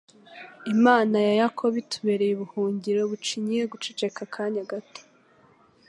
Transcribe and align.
Imana 0.73 1.15
ya 1.27 1.33
Yakobo 1.41 1.75
itubereye 1.83 2.31
ubuhungiro 2.35 3.01
bucinyiye 3.11 3.63
guceceka 3.71 4.19
akanya 4.27 4.63
gato 4.71 5.01